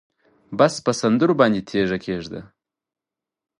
بس 0.57 0.73
په 0.85 0.91
سندرو 1.01 1.33
باندې 1.41 1.65
تیږه 1.69 1.97
کېږده 2.05 2.41